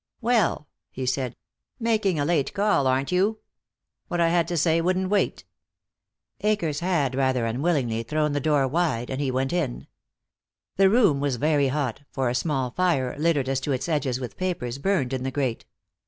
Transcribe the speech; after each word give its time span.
"Well!" 0.19 0.67
he 0.89 1.05
said. 1.05 1.35
"Making 1.79 2.19
a 2.19 2.25
late 2.25 2.55
call, 2.55 2.87
aren't 2.87 3.11
you?" 3.11 3.37
"What 4.07 4.19
I 4.19 4.29
had 4.29 4.47
to 4.47 4.57
say 4.57 4.81
wouldn't 4.81 5.09
wait." 5.11 5.43
Akers 6.41 6.79
had, 6.79 7.13
rather 7.13 7.45
unwillingly, 7.45 8.01
thrown 8.01 8.31
the 8.31 8.39
door 8.39 8.67
wide, 8.67 9.11
and 9.11 9.21
he 9.21 9.29
went 9.29 9.53
in. 9.53 9.85
The 10.75 10.89
room 10.89 11.19
was 11.19 11.35
very 11.35 11.67
hot, 11.67 12.01
for 12.09 12.29
a 12.31 12.33
small 12.33 12.71
fire, 12.71 13.15
littered 13.19 13.47
as 13.47 13.59
to 13.59 13.73
its 13.73 13.87
edges 13.87 14.19
with 14.19 14.37
papers, 14.37 14.79
burned 14.79 15.13
in 15.13 15.21
the 15.21 15.29
grate. 15.29 15.65